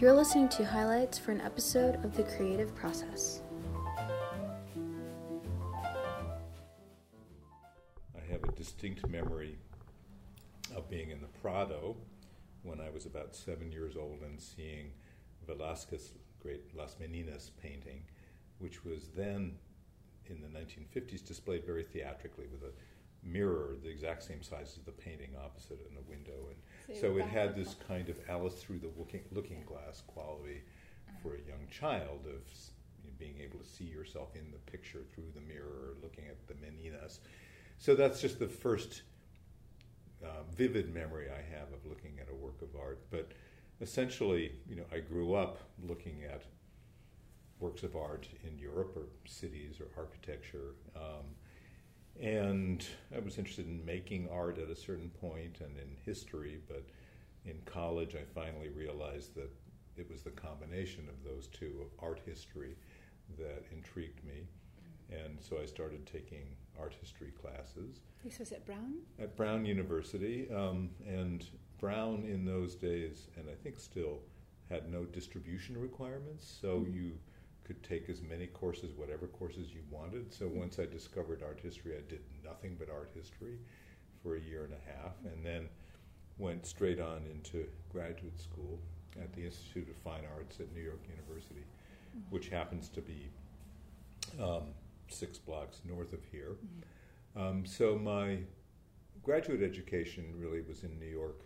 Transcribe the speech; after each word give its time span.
You're 0.00 0.12
listening 0.12 0.48
to 0.50 0.64
highlights 0.64 1.18
for 1.18 1.32
an 1.32 1.40
episode 1.40 1.96
of 2.04 2.16
The 2.16 2.22
Creative 2.22 2.72
Process. 2.76 3.42
I 8.16 8.30
have 8.30 8.44
a 8.44 8.52
distinct 8.52 9.08
memory 9.08 9.58
of 10.76 10.88
being 10.88 11.10
in 11.10 11.20
the 11.20 11.26
Prado 11.42 11.96
when 12.62 12.80
I 12.80 12.90
was 12.90 13.06
about 13.06 13.34
seven 13.34 13.72
years 13.72 13.96
old 13.96 14.20
and 14.22 14.40
seeing 14.40 14.92
Velázquez's 15.48 16.12
great 16.40 16.76
Las 16.76 16.94
Meninas 17.00 17.50
painting, 17.60 18.04
which 18.60 18.84
was 18.84 19.08
then 19.16 19.58
in 20.26 20.40
the 20.40 20.46
1950s 20.46 21.26
displayed 21.26 21.66
very 21.66 21.82
theatrically 21.82 22.46
with 22.46 22.62
a 22.62 22.72
mirror 23.22 23.76
the 23.82 23.88
exact 23.88 24.22
same 24.22 24.42
size 24.42 24.74
as 24.78 24.84
the 24.84 24.92
painting 24.92 25.30
opposite 25.44 25.80
in 25.88 25.94
the 25.94 26.02
window. 26.08 26.48
And 26.48 26.96
so, 26.96 27.14
so 27.14 27.18
it 27.18 27.26
had 27.26 27.54
this 27.54 27.74
kind 27.86 28.08
of 28.08 28.18
alice 28.28 28.54
through 28.54 28.78
the 28.78 28.90
looking, 28.96 29.22
looking 29.32 29.64
glass 29.66 30.02
quality 30.06 30.62
for 31.22 31.34
a 31.34 31.38
young 31.38 31.66
child 31.70 32.20
of 32.26 32.42
you 33.02 33.10
know, 33.10 33.16
being 33.18 33.38
able 33.40 33.58
to 33.58 33.66
see 33.66 33.84
yourself 33.84 34.34
in 34.34 34.50
the 34.50 34.70
picture 34.70 35.00
through 35.14 35.30
the 35.34 35.40
mirror 35.40 35.94
looking 36.02 36.24
at 36.28 36.46
the 36.46 36.54
meninas 36.54 37.18
so 37.78 37.94
that's 37.94 38.20
just 38.20 38.38
the 38.38 38.48
first 38.48 39.02
uh, 40.24 40.42
vivid 40.56 40.92
memory 40.94 41.26
i 41.30 41.56
have 41.56 41.68
of 41.72 41.84
looking 41.86 42.18
at 42.20 42.28
a 42.30 42.34
work 42.34 42.60
of 42.62 42.68
art. 42.78 43.00
But 43.10 43.32
essentially 43.80 44.52
you 44.68 44.76
know 44.76 44.84
i 44.92 44.98
grew 44.98 45.34
up 45.34 45.58
looking 45.86 46.24
at 46.24 46.42
works 47.60 47.82
of 47.82 47.94
art 47.96 48.28
in 48.44 48.58
europe 48.58 48.96
or 48.96 49.06
cities 49.26 49.80
or 49.80 49.86
architecture. 49.96 50.74
Um, 50.96 51.26
and 52.20 52.84
I 53.14 53.20
was 53.20 53.38
interested 53.38 53.66
in 53.66 53.84
making 53.84 54.28
art 54.30 54.58
at 54.58 54.68
a 54.68 54.76
certain 54.76 55.10
point 55.20 55.58
and 55.60 55.76
in 55.76 55.96
history, 56.04 56.60
but 56.66 56.84
in 57.44 57.56
college 57.64 58.14
I 58.14 58.24
finally 58.34 58.68
realized 58.68 59.34
that 59.36 59.50
it 59.96 60.10
was 60.10 60.22
the 60.22 60.30
combination 60.30 61.08
of 61.08 61.24
those 61.24 61.48
two, 61.48 61.80
of 61.80 62.04
art 62.04 62.20
history, 62.24 62.76
that 63.36 63.64
intrigued 63.72 64.24
me. 64.24 64.46
And 65.10 65.38
so 65.40 65.58
I 65.62 65.66
started 65.66 66.06
taking 66.06 66.44
art 66.78 66.94
history 67.00 67.32
classes. 67.32 68.00
This 68.24 68.38
was 68.38 68.52
at 68.52 68.66
Brown? 68.66 68.94
At 69.18 69.36
Brown 69.36 69.64
University. 69.64 70.48
Um, 70.54 70.90
and 71.06 71.44
Brown 71.78 72.24
in 72.24 72.44
those 72.44 72.74
days, 72.74 73.28
and 73.36 73.48
I 73.48 73.54
think 73.62 73.78
still, 73.78 74.18
had 74.68 74.90
no 74.92 75.04
distribution 75.04 75.78
requirements. 75.80 76.58
So 76.60 76.80
mm-hmm. 76.80 76.94
you 76.94 77.12
could 77.68 77.82
take 77.82 78.08
as 78.08 78.22
many 78.22 78.46
courses, 78.46 78.94
whatever 78.96 79.26
courses 79.26 79.68
you 79.74 79.82
wanted. 79.90 80.32
So 80.32 80.48
once 80.48 80.78
I 80.78 80.86
discovered 80.86 81.42
art 81.42 81.60
history, 81.62 81.92
I 81.92 82.00
did 82.08 82.22
nothing 82.42 82.76
but 82.78 82.88
art 82.88 83.10
history 83.14 83.58
for 84.22 84.36
a 84.36 84.40
year 84.40 84.64
and 84.64 84.72
a 84.72 84.90
half, 84.90 85.12
and 85.30 85.44
then 85.44 85.68
went 86.38 86.64
straight 86.66 86.98
on 86.98 87.26
into 87.30 87.66
graduate 87.92 88.40
school 88.40 88.80
at 89.20 89.30
the 89.34 89.44
Institute 89.44 89.86
of 89.90 89.96
Fine 89.96 90.22
Arts 90.34 90.60
at 90.60 90.72
New 90.74 90.80
York 90.80 91.02
University, 91.10 91.60
mm-hmm. 91.60 92.34
which 92.34 92.48
happens 92.48 92.88
to 92.88 93.02
be 93.02 93.28
um, 94.42 94.68
six 95.08 95.36
blocks 95.36 95.82
north 95.86 96.14
of 96.14 96.20
here. 96.32 96.56
Mm-hmm. 96.56 97.40
Um, 97.40 97.66
so 97.66 97.98
my 97.98 98.38
graduate 99.22 99.62
education 99.62 100.24
really 100.38 100.62
was 100.62 100.84
in 100.84 100.98
New 100.98 101.06
York 101.06 101.42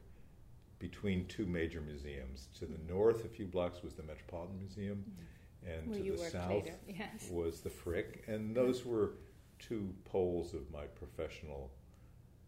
between 0.78 1.26
two 1.26 1.46
major 1.46 1.80
museums. 1.80 2.46
To 2.60 2.66
the 2.66 2.78
north, 2.88 3.24
a 3.24 3.28
few 3.28 3.46
blocks, 3.46 3.82
was 3.82 3.94
the 3.94 4.04
Metropolitan 4.04 4.60
Museum. 4.60 4.98
Mm-hmm 4.98 5.22
and 5.66 5.90
Where 5.90 5.98
to 5.98 6.12
the 6.12 6.30
south 6.30 6.68
yes. 6.88 7.28
was 7.30 7.60
the 7.60 7.70
Frick, 7.70 8.24
and 8.26 8.54
those 8.54 8.84
were 8.84 9.12
two 9.58 9.94
poles 10.04 10.54
of 10.54 10.70
my 10.70 10.84
professional 10.86 11.70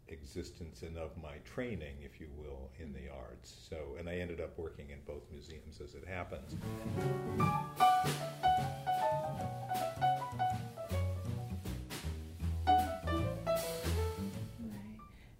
existence 0.08 0.82
and 0.82 0.96
of 0.96 1.10
my 1.22 1.36
training, 1.44 1.96
if 2.02 2.20
you 2.20 2.28
will, 2.36 2.70
in 2.78 2.92
the 2.92 2.98
mm-hmm. 3.00 3.18
arts. 3.18 3.54
So, 3.68 3.96
and 3.98 4.08
I 4.08 4.16
ended 4.16 4.40
up 4.40 4.58
working 4.58 4.90
in 4.90 4.98
both 5.06 5.22
museums 5.30 5.80
as 5.80 5.94
it 5.94 6.06
happens. 6.06 6.56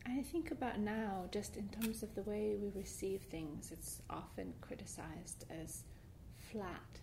I 0.06 0.22
think 0.32 0.50
about 0.50 0.80
now, 0.80 1.24
just 1.30 1.56
in 1.56 1.68
terms 1.68 2.02
of 2.02 2.14
the 2.14 2.22
way 2.22 2.56
we 2.60 2.70
receive 2.74 3.22
things, 3.22 3.70
it's 3.72 4.00
often 4.08 4.54
criticized 4.60 5.44
as 5.50 5.82
flat 6.50 7.00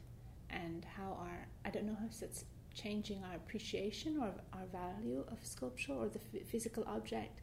and 0.52 0.86
how 0.98 1.18
our 1.20 1.48
I 1.66 1.70
don't 1.70 1.86
know 1.86 1.98
if 2.10 2.22
it's 2.22 2.46
changing 2.74 3.24
our 3.24 3.36
appreciation 3.36 4.18
or 4.18 4.32
our 4.54 4.66
value 4.72 5.24
of 5.32 5.38
sculpture 5.44 5.94
or 5.94 6.08
the 6.08 6.20
f- 6.20 6.48
physical 6.48 6.84
object. 6.88 7.42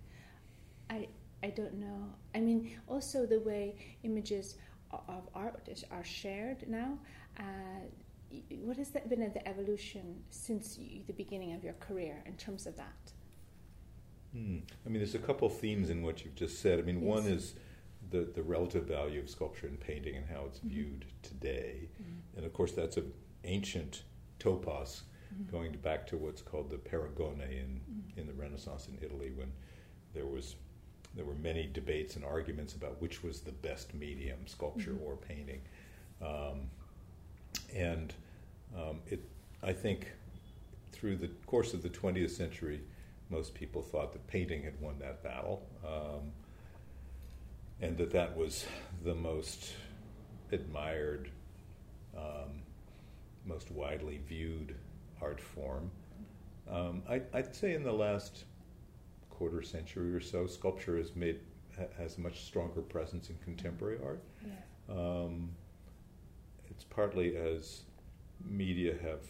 I 0.91 1.09
I 1.43 1.51
don't 1.51 1.75
know. 1.75 2.15
I 2.35 2.41
mean, 2.41 2.77
also 2.89 3.27
the 3.27 3.41
way 3.41 3.77
images 4.03 4.57
of 4.91 5.29
art 5.35 5.69
are 5.91 6.05
shared 6.05 6.69
now. 6.69 6.99
Uh, 7.39 7.43
what 8.63 8.77
has 8.77 8.91
that 8.91 9.09
been 9.09 9.21
the 9.21 9.49
evolution 9.49 10.23
since 10.31 10.77
the 10.77 11.13
beginning 11.13 11.55
of 11.55 11.65
your 11.65 11.75
career 11.75 12.23
in 12.27 12.35
terms 12.35 12.67
of 12.67 12.77
that? 12.77 13.13
Hmm. 14.33 14.59
I 14.85 14.89
mean, 14.89 14.99
there's 14.99 15.15
a 15.15 15.19
couple 15.19 15.49
themes 15.49 15.89
in 15.91 16.03
what 16.03 16.25
you've 16.25 16.35
just 16.35 16.61
said. 16.61 16.79
I 16.79 16.83
mean, 16.83 17.01
yes. 17.01 17.05
one 17.05 17.27
is 17.27 17.55
the, 18.11 18.29
the 18.35 18.43
relative 18.43 18.85
value 18.85 19.21
of 19.21 19.29
sculpture 19.29 19.67
and 19.67 19.79
painting 19.79 20.17
and 20.17 20.27
how 20.27 20.45
it's 20.47 20.59
mm-hmm. 20.59 20.69
viewed 20.69 21.05
today. 21.23 21.89
Mm-hmm. 22.03 22.37
And 22.37 22.47
of 22.47 22.53
course, 22.53 22.73
that's 22.73 22.97
an 22.97 23.13
ancient 23.45 24.03
topos 24.41 25.03
mm-hmm. 25.35 25.51
going 25.51 25.73
back 25.83 26.07
to 26.09 26.17
what's 26.17 26.43
called 26.43 26.71
the 26.71 26.77
Paragone 26.77 27.43
in, 27.43 27.81
mm-hmm. 27.81 28.21
in 28.21 28.27
the 28.27 28.33
Renaissance 28.33 28.89
in 28.89 28.99
Italy 29.05 29.33
when 29.35 29.53
there 30.15 30.27
was 30.27 30.57
there 31.15 31.25
were 31.25 31.35
many 31.35 31.67
debates 31.67 32.17
and 32.17 32.25
arguments 32.25 32.75
about 32.75 33.01
which 33.01 33.23
was 33.23 33.41
the 33.41 33.51
best 33.51 33.95
medium, 33.95 34.47
sculpture 34.47 34.93
mm-hmm. 34.93 35.05
or 35.05 35.17
painting. 35.17 35.61
Um, 36.23 36.69
and 37.75 38.15
um, 38.77 39.01
it, 39.07 39.25
I 39.63 39.73
think 39.73 40.13
through 40.93 41.17
the 41.17 41.29
course 41.47 41.75
of 41.75 41.83
the 41.83 41.89
20th 41.89 42.31
century, 42.31 42.83
most 43.31 43.55
people 43.55 43.83
thought 43.83 44.13
that 44.13 44.27
painting 44.27 44.63
had 44.63 44.79
won 44.81 44.99
that 44.99 45.23
battle. 45.23 45.67
Um, 45.85 46.33
and 47.81 47.97
that 47.97 48.11
that 48.11 48.37
was 48.37 48.67
the 49.05 49.15
most 49.15 49.73
admired, 50.53 51.31
um, 52.17 52.63
most 53.45 53.71
widely 53.71 54.21
viewed 54.27 54.75
art 55.21 55.41
form. 55.41 55.91
Um, 56.71 57.03
I, 57.09 57.23
would 57.33 57.55
say 57.55 57.75
in 57.75 57.83
the 57.83 57.93
last 57.93 58.45
quarter 59.31 59.63
century 59.63 60.13
or 60.13 60.21
so, 60.21 60.47
sculpture 60.47 60.97
has 60.99 61.15
made 61.15 61.41
has 61.97 62.19
a 62.19 62.21
much 62.21 62.45
stronger 62.45 62.83
presence 62.83 63.31
in 63.31 63.37
contemporary 63.45 63.99
art. 64.05 64.23
Yeah. 64.45 64.95
Um, 64.95 65.51
it's 66.69 66.85
partly 66.85 67.37
as 67.37 67.83
media 68.45 68.95
have 69.03 69.23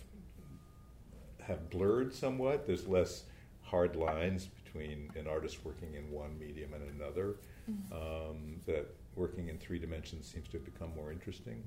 have 1.43 1.71
blurred 1.71 2.15
somewhat. 2.15 2.67
There's 2.67 2.87
less 2.87 3.25
hard 3.63 3.97
lines 3.97 4.49
between 4.69 5.11
an 5.17 5.27
artist 5.27 5.65
working 5.65 5.95
in 5.95 6.11
one 6.11 6.39
medium 6.39 6.73
and 6.75 6.83
another 7.01 7.37
mm-hmm. 7.71 7.93
um, 7.93 8.57
that 8.67 8.87
working 9.17 9.49
in 9.49 9.59
three 9.59 9.79
dimensions 9.79 10.27
seems 10.27 10.49
to 10.49 10.59
have 10.59 10.65
become 10.65 10.91
more 10.95 11.11
interesting 11.13 11.63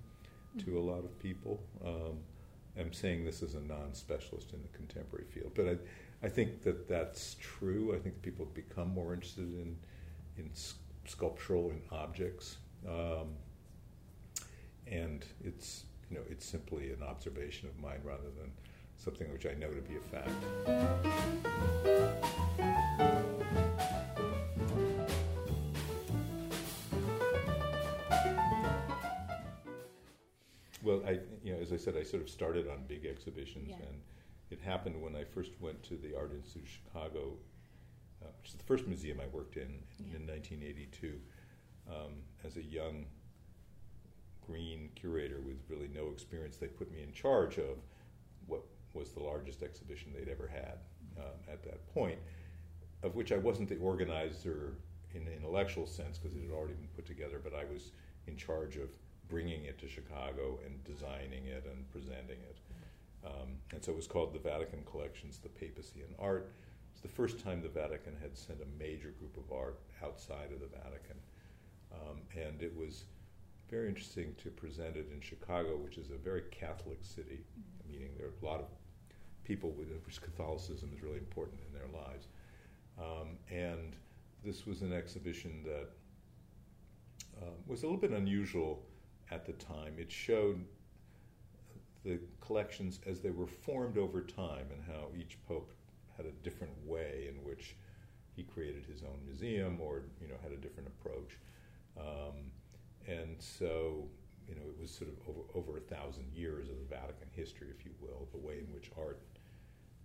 mm-hmm. 0.57 0.69
to 0.69 0.79
a 0.79 0.81
lot 0.81 0.99
of 0.99 1.17
people. 1.19 1.59
Um, 1.85 2.17
I'm 2.79 2.93
saying 2.93 3.25
this 3.25 3.43
as 3.43 3.55
a 3.55 3.59
non-specialist 3.61 4.53
in 4.53 4.61
the 4.61 4.69
contemporary 4.69 5.25
field, 5.25 5.51
but 5.55 5.67
I, 5.67 5.77
I 6.25 6.29
think 6.29 6.63
that 6.63 6.87
that's 6.87 7.35
true. 7.39 7.93
I 7.95 7.99
think 7.99 8.21
people 8.21 8.45
have 8.45 8.53
become 8.53 8.93
more 8.93 9.13
interested 9.13 9.45
in 9.45 9.75
in 10.37 10.49
sculptural 11.05 11.71
and 11.71 11.81
objects, 11.91 12.57
um, 12.87 13.27
and 14.87 15.25
it's 15.43 15.83
you 16.09 16.15
know 16.15 16.23
it's 16.29 16.45
simply 16.45 16.93
an 16.93 17.03
observation 17.03 17.67
of 17.67 17.77
mine 17.77 17.99
rather 18.05 18.29
than 18.39 18.51
something 19.03 19.31
which 19.31 19.45
I 19.47 19.53
know 19.55 19.69
to 19.69 19.81
be 19.81 19.95
a 19.95 19.99
fact. 19.99 20.29
Well, 30.83 31.01
I, 31.07 31.19
you 31.43 31.53
know, 31.53 31.59
as 31.61 31.71
I 31.71 31.77
said, 31.77 31.95
I 31.97 32.03
sort 32.03 32.21
of 32.21 32.29
started 32.29 32.67
on 32.67 32.83
big 32.87 33.05
exhibitions, 33.05 33.69
yeah. 33.69 33.75
and 33.87 34.01
it 34.49 34.59
happened 34.59 35.01
when 35.01 35.15
I 35.15 35.23
first 35.23 35.51
went 35.59 35.81
to 35.83 35.95
the 35.95 36.15
Art 36.15 36.31
Institute 36.33 36.63
of 36.63 36.69
Chicago, 36.69 37.33
uh, 38.21 38.27
which 38.39 38.49
is 38.49 38.55
the 38.55 38.63
first 38.63 38.87
museum 38.87 39.19
I 39.21 39.27
worked 39.35 39.57
in 39.57 39.79
yeah. 39.99 40.17
in 40.17 40.27
1982, 40.27 41.19
um, 41.89 42.13
as 42.43 42.57
a 42.57 42.63
young 42.63 43.05
green 44.45 44.89
curator 44.95 45.39
with 45.39 45.57
really 45.69 45.89
no 45.93 46.09
experience. 46.09 46.57
They 46.57 46.67
put 46.67 46.91
me 46.91 47.03
in 47.03 47.13
charge 47.13 47.57
of 47.57 47.77
was 48.93 49.11
the 49.11 49.23
largest 49.23 49.63
exhibition 49.63 50.11
they'd 50.13 50.31
ever 50.31 50.47
had 50.47 50.77
um, 51.17 51.37
at 51.51 51.63
that 51.63 51.85
point, 51.93 52.19
of 53.03 53.15
which 53.15 53.31
I 53.31 53.37
wasn't 53.37 53.69
the 53.69 53.77
organizer 53.77 54.73
in 55.13 55.21
an 55.23 55.33
intellectual 55.33 55.85
sense 55.85 56.17
because 56.17 56.35
it 56.35 56.43
had 56.43 56.51
already 56.51 56.73
been 56.73 56.89
put 56.95 57.05
together, 57.05 57.39
but 57.43 57.53
I 57.53 57.65
was 57.71 57.91
in 58.27 58.37
charge 58.37 58.77
of 58.77 58.89
bringing 59.29 59.65
it 59.65 59.79
to 59.79 59.87
Chicago 59.87 60.59
and 60.65 60.83
designing 60.83 61.45
it 61.45 61.65
and 61.69 61.89
presenting 61.91 62.39
it. 62.49 62.57
Um, 63.25 63.57
and 63.71 63.83
so 63.83 63.91
it 63.91 63.95
was 63.95 64.07
called 64.07 64.33
the 64.33 64.39
Vatican 64.39 64.83
Collections, 64.89 65.37
the 65.37 65.49
Papacy 65.49 66.01
and 66.01 66.15
Art. 66.19 66.51
It's 66.91 67.01
the 67.01 67.07
first 67.07 67.39
time 67.39 67.61
the 67.61 67.69
Vatican 67.69 68.15
had 68.21 68.37
sent 68.37 68.59
a 68.61 68.83
major 68.83 69.13
group 69.19 69.37
of 69.37 69.51
art 69.55 69.79
outside 70.03 70.51
of 70.51 70.59
the 70.59 70.67
Vatican. 70.67 71.17
Um, 71.93 72.17
and 72.35 72.61
it 72.61 72.75
was 72.75 73.05
very 73.71 73.87
interesting 73.87 74.35
to 74.43 74.49
present 74.49 74.97
it 74.97 75.07
in 75.13 75.21
Chicago, 75.21 75.77
which 75.77 75.97
is 75.97 76.11
a 76.11 76.17
very 76.17 76.43
Catholic 76.51 76.99
city, 77.01 77.39
mm-hmm. 77.39 77.91
meaning 77.91 78.11
there 78.17 78.27
are 78.27 78.33
a 78.41 78.45
lot 78.45 78.59
of 78.59 78.67
people 79.45 79.71
with 79.71 79.87
which 80.05 80.21
Catholicism 80.21 80.91
is 80.93 81.01
really 81.01 81.17
important 81.17 81.59
in 81.67 81.73
their 81.73 81.87
lives. 81.87 82.27
Um, 82.99 83.37
and 83.49 83.95
this 84.43 84.65
was 84.65 84.81
an 84.81 84.91
exhibition 84.91 85.63
that 85.63 85.89
uh, 87.41 87.51
was 87.65 87.83
a 87.83 87.85
little 87.85 87.99
bit 87.99 88.11
unusual 88.11 88.83
at 89.31 89.45
the 89.45 89.53
time. 89.53 89.95
It 89.97 90.11
showed 90.11 90.63
the 92.03 92.19
collections 92.41 92.99
as 93.05 93.21
they 93.21 93.29
were 93.29 93.47
formed 93.47 93.97
over 93.97 94.21
time 94.21 94.65
and 94.71 94.81
how 94.85 95.07
each 95.17 95.37
pope 95.47 95.71
had 96.17 96.25
a 96.25 96.31
different 96.43 96.73
way 96.85 97.29
in 97.29 97.43
which 97.43 97.75
he 98.35 98.43
created 98.43 98.85
his 98.85 99.03
own 99.03 99.19
museum 99.25 99.79
or 99.79 100.03
you 100.21 100.27
know 100.27 100.35
had 100.41 100.51
a 100.51 100.57
different 100.57 100.89
approach. 100.89 101.37
Um, 101.97 102.51
and 103.07 103.35
so 103.39 104.07
you 104.47 104.55
know 104.55 104.61
it 104.61 104.79
was 104.79 104.91
sort 104.91 105.09
of 105.09 105.15
over, 105.27 105.41
over 105.55 105.77
a 105.77 105.81
thousand 105.81 106.25
years 106.33 106.69
of 106.69 106.77
the 106.79 106.95
Vatican 106.95 107.27
history, 107.31 107.67
if 107.77 107.85
you 107.85 107.91
will, 107.99 108.27
the 108.31 108.37
way 108.37 108.59
in 108.59 108.73
which 108.73 108.91
art 108.97 109.21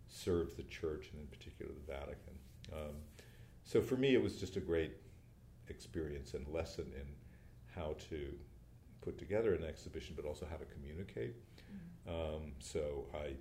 served 0.08 0.56
the 0.56 0.62
church 0.64 1.10
and 1.12 1.20
in 1.20 1.26
particular 1.26 1.72
the 1.72 1.92
Vatican. 1.92 2.34
Um, 2.72 2.96
so 3.64 3.80
for 3.80 3.96
me, 3.96 4.14
it 4.14 4.22
was 4.22 4.36
just 4.36 4.56
a 4.56 4.60
great 4.60 4.92
experience 5.68 6.34
and 6.34 6.46
lesson 6.48 6.86
in 6.94 7.06
how 7.74 7.96
to 8.10 8.32
put 9.00 9.18
together 9.18 9.54
an 9.54 9.64
exhibition, 9.64 10.14
but 10.16 10.24
also 10.24 10.46
how 10.48 10.56
to 10.56 10.64
communicate. 10.66 11.34
Mm-hmm. 11.70 12.10
Um, 12.10 12.52
so 12.60 13.06
I 13.14 13.34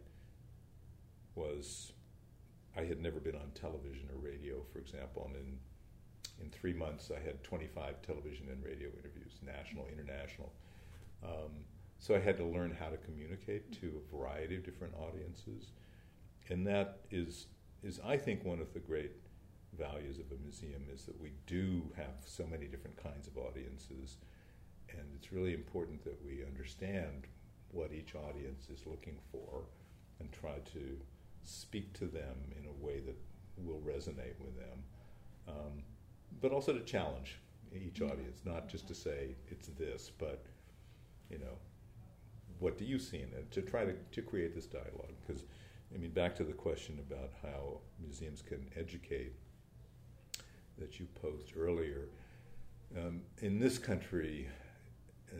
was, 1.36 1.94
I 2.78 2.82
had 2.82 3.02
never 3.02 3.20
been 3.20 3.36
on 3.36 3.52
television 3.54 4.10
or 4.14 4.20
radio, 4.20 4.64
for 4.72 4.80
example, 4.80 5.26
and 5.28 5.36
in 5.36 5.58
in 6.42 6.50
three 6.50 6.74
months 6.74 7.12
I 7.16 7.24
had 7.26 7.44
25 7.44 8.02
television 8.02 8.48
and 8.50 8.64
radio 8.64 8.90
interviews, 8.90 9.34
national, 9.46 9.88
international. 9.88 10.52
Um, 11.24 11.66
so 12.00 12.16
I 12.16 12.20
had 12.20 12.38
to 12.38 12.46
learn 12.46 12.76
how 12.78 12.90
to 12.90 12.98
communicate 12.98 13.72
to 13.82 14.02
a 14.02 14.16
variety 14.16 14.56
of 14.56 14.64
different 14.64 14.94
audiences, 14.96 15.72
and 16.50 16.66
that 16.68 17.00
is 17.12 17.48
is 17.84 18.00
I 18.06 18.18
think 18.18 18.44
one 18.44 18.60
of 18.60 18.74
the 18.74 18.80
great 18.80 19.12
values 19.78 20.20
of 20.20 20.26
a 20.32 20.42
museum 20.42 20.84
is 20.94 21.06
that 21.06 21.20
we 21.22 21.32
do 21.46 21.84
have 21.96 22.16
so 22.26 22.46
many 22.46 22.66
different 22.66 23.02
kinds 23.02 23.28
of 23.28 23.38
audiences, 23.38 24.18
and 24.90 25.02
it's 25.16 25.32
really 25.32 25.54
important 25.54 26.04
that 26.04 26.24
we 26.26 26.44
understand 26.46 27.28
what 27.72 27.92
each 27.92 28.16
audience 28.16 28.70
is 28.70 28.86
looking 28.86 29.18
for 29.32 29.64
and 30.20 30.32
try 30.32 30.60
to 30.74 30.98
speak 31.44 31.94
to 31.94 32.06
them 32.06 32.36
in 32.58 32.66
a 32.68 32.86
way 32.86 33.00
that 33.02 33.18
will 33.58 33.82
resonate 33.82 34.40
with 34.40 34.56
them, 34.58 34.84
um, 35.48 35.84
but 36.42 36.52
also 36.52 36.74
to 36.74 36.82
challenge 36.82 37.40
each 37.74 38.02
audience, 38.02 38.42
not 38.46 38.68
just 38.70 38.88
to 38.88 38.96
say 38.96 39.36
it's 39.50 39.68
this, 39.70 40.12
but 40.18 40.46
you 41.30 41.38
know, 41.40 41.58
what 42.60 42.78
do 42.78 42.86
you 42.86 43.00
see 43.00 43.18
in 43.18 43.30
it? 43.34 43.52
To 43.52 43.62
try 43.62 43.86
to, 43.86 43.94
to 44.12 44.22
create 44.22 44.56
this 44.56 44.66
dialogue, 44.66 45.14
because 45.26 45.44
I 45.94 45.98
mean, 45.98 46.12
back 46.12 46.36
to 46.38 46.44
the 46.44 46.54
question 46.54 47.00
about 47.00 47.32
how 47.42 47.80
museums 48.00 48.42
can 48.42 48.68
educate 48.78 49.34
that 50.78 51.00
you 51.00 51.08
posed 51.22 51.54
earlier. 51.58 52.10
Um, 52.98 53.22
in 53.40 53.60
this 53.60 53.78
country, 53.78 54.48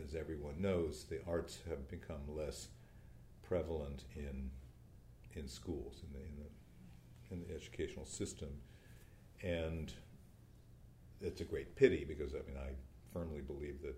as 0.04 0.14
everyone 0.14 0.60
knows, 0.60 1.04
the 1.04 1.20
arts 1.26 1.58
have 1.68 1.88
become 1.88 2.20
less 2.28 2.68
prevalent 3.42 4.04
in 4.14 4.50
in 5.34 5.46
schools 5.46 6.02
in 6.02 6.12
the, 6.12 6.24
in 6.24 6.36
the, 6.38 7.34
in 7.34 7.48
the 7.48 7.54
educational 7.54 8.06
system, 8.06 8.48
and 9.42 9.92
it's 11.20 11.40
a 11.40 11.44
great 11.44 11.74
pity 11.76 12.04
because 12.04 12.34
I 12.34 12.38
mean 12.46 12.56
I 12.58 12.70
firmly 13.12 13.40
believe 13.40 13.82
that 13.82 13.96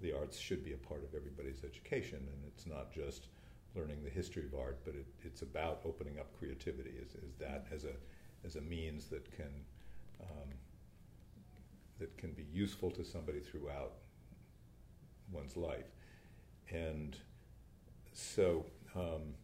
the 0.00 0.12
arts 0.12 0.38
should 0.38 0.64
be 0.64 0.72
a 0.72 0.76
part 0.76 1.02
of 1.02 1.14
everybody's 1.14 1.64
education, 1.64 2.18
and 2.18 2.42
it's 2.46 2.66
not 2.66 2.92
just 2.92 3.26
learning 3.74 4.02
the 4.04 4.10
history 4.10 4.44
of 4.44 4.58
art, 4.58 4.78
but 4.84 4.94
it, 4.94 5.06
it's 5.24 5.42
about 5.42 5.80
opening 5.84 6.18
up 6.18 6.26
creativity 6.38 6.94
as, 7.02 7.14
as 7.14 7.34
that 7.38 7.66
as 7.72 7.84
a 7.84 7.94
as 8.44 8.56
a 8.56 8.60
means 8.60 9.06
that 9.08 9.30
can 9.36 9.50
um, 10.20 10.48
that 11.98 12.16
can 12.16 12.32
be 12.32 12.46
useful 12.52 12.90
to 12.92 13.04
somebody 13.04 13.40
throughout 13.40 13.92
one's 15.32 15.56
life. 15.56 15.90
And 16.70 17.16
so 18.12 18.66
um, 18.94 19.34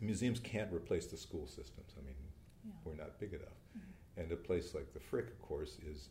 museums 0.00 0.40
can't 0.40 0.72
replace 0.72 1.06
the 1.06 1.16
school 1.16 1.46
systems. 1.46 1.94
I 1.98 2.04
mean, 2.04 2.14
yeah. 2.64 2.72
we're 2.84 2.96
not 2.96 3.18
big 3.18 3.32
enough. 3.32 3.61
And 4.16 4.30
a 4.30 4.36
place 4.36 4.74
like 4.74 4.92
the 4.92 5.00
Frick, 5.00 5.28
of 5.28 5.40
course, 5.40 5.78
is, 5.90 6.08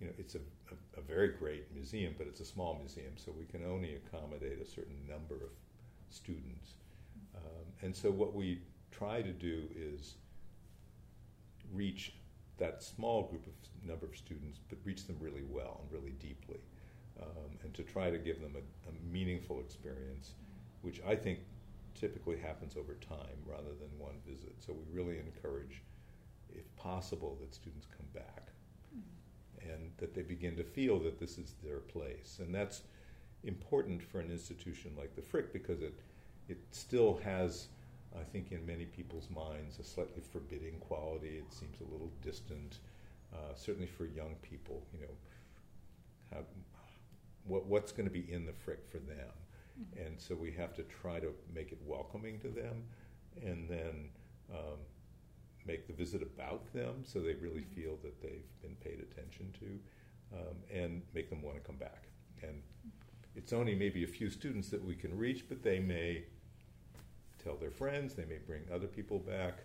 you 0.00 0.06
know, 0.06 0.12
it's 0.18 0.34
a, 0.34 0.38
a, 0.38 1.00
a, 1.00 1.02
very 1.02 1.28
great 1.28 1.72
museum, 1.74 2.14
but 2.16 2.26
it's 2.26 2.40
a 2.40 2.44
small 2.44 2.76
museum, 2.78 3.12
so 3.16 3.32
we 3.38 3.44
can 3.44 3.62
only 3.68 3.96
accommodate 3.96 4.60
a 4.60 4.64
certain 4.64 4.96
number 5.06 5.34
of 5.34 5.50
students. 6.08 6.74
Um, 7.36 7.66
and 7.82 7.94
so 7.94 8.10
what 8.10 8.34
we 8.34 8.62
try 8.90 9.20
to 9.20 9.32
do 9.32 9.64
is 9.76 10.14
reach 11.72 12.14
that 12.58 12.82
small 12.82 13.24
group 13.24 13.46
of 13.46 13.52
number 13.86 14.06
of 14.06 14.16
students, 14.16 14.60
but 14.68 14.78
reach 14.84 15.06
them 15.06 15.16
really 15.20 15.42
well 15.42 15.80
and 15.82 15.92
really 15.92 16.12
deeply, 16.12 16.60
um, 17.20 17.58
and 17.62 17.74
to 17.74 17.82
try 17.82 18.10
to 18.10 18.18
give 18.18 18.40
them 18.40 18.54
a, 18.56 18.88
a, 18.88 19.12
meaningful 19.12 19.60
experience, 19.60 20.34
which 20.82 21.00
I 21.06 21.16
think 21.16 21.40
typically 21.94 22.38
happens 22.38 22.76
over 22.76 22.94
time 22.94 23.36
rather 23.44 23.74
than 23.80 23.90
one 23.98 24.14
visit. 24.26 24.54
So 24.58 24.72
we 24.72 24.96
really 24.96 25.18
encourage, 25.18 25.82
if 26.54 26.76
possible, 26.76 27.36
that 27.40 27.54
students 27.54 27.86
come 27.86 28.06
back 28.14 28.48
mm-hmm. 28.94 29.70
and 29.70 29.90
that 29.98 30.14
they 30.14 30.22
begin 30.22 30.56
to 30.56 30.64
feel 30.64 30.98
that 31.00 31.18
this 31.18 31.38
is 31.38 31.54
their 31.62 31.78
place, 31.78 32.38
and 32.40 32.54
that's 32.54 32.82
important 33.44 34.02
for 34.02 34.20
an 34.20 34.30
institution 34.30 34.92
like 34.96 35.14
the 35.14 35.22
Frick 35.22 35.52
because 35.52 35.82
it 35.82 35.94
it 36.48 36.58
still 36.70 37.20
has 37.24 37.68
I 38.18 38.22
think 38.22 38.52
in 38.52 38.64
many 38.64 38.84
people's 38.84 39.28
minds 39.30 39.78
a 39.78 39.84
slightly 39.84 40.22
forbidding 40.22 40.78
quality. 40.78 41.38
It 41.38 41.52
seems 41.52 41.80
a 41.80 41.92
little 41.92 42.12
distant, 42.22 42.78
uh, 43.32 43.54
certainly 43.56 43.88
for 43.88 44.06
young 44.06 44.36
people. 44.42 44.82
You 44.92 45.00
know, 45.00 45.14
how, 46.32 46.40
what 47.46 47.66
what's 47.66 47.92
going 47.92 48.06
to 48.06 48.12
be 48.12 48.32
in 48.32 48.46
the 48.46 48.52
frick 48.52 48.86
for 48.90 48.98
them, 48.98 49.32
mm-hmm. 49.80 50.06
and 50.06 50.20
so 50.20 50.34
we 50.34 50.52
have 50.52 50.74
to 50.74 50.82
try 50.84 51.18
to 51.18 51.32
make 51.52 51.72
it 51.72 51.78
welcoming 51.84 52.38
to 52.40 52.48
them, 52.48 52.84
and 53.42 53.68
then. 53.68 54.08
Um, 54.52 54.78
make 55.66 55.86
the 55.86 55.92
visit 55.92 56.22
about 56.22 56.72
them 56.72 57.02
so 57.04 57.20
they 57.20 57.34
really 57.34 57.60
mm-hmm. 57.60 57.80
feel 57.80 57.98
that 58.02 58.20
they've 58.20 58.48
been 58.62 58.76
paid 58.76 59.00
attention 59.00 59.52
to 59.60 60.38
um, 60.38 60.56
and 60.72 61.02
make 61.14 61.30
them 61.30 61.42
want 61.42 61.56
to 61.56 61.62
come 61.62 61.76
back. 61.76 62.08
And 62.42 62.56
mm-hmm. 62.56 62.88
it's 63.36 63.52
only 63.52 63.74
maybe 63.74 64.04
a 64.04 64.08
few 64.08 64.30
students 64.30 64.68
that 64.70 64.84
we 64.84 64.94
can 64.94 65.16
reach, 65.16 65.48
but 65.48 65.62
they 65.62 65.78
may 65.78 66.24
tell 67.42 67.56
their 67.56 67.70
friends. 67.70 68.14
They 68.14 68.24
may 68.24 68.38
bring 68.38 68.62
other 68.72 68.86
people 68.86 69.18
back. 69.18 69.64